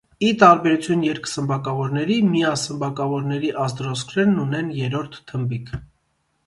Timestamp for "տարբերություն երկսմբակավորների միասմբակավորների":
0.43-3.53